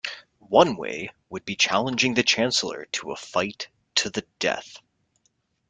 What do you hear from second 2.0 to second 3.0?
the Chancellor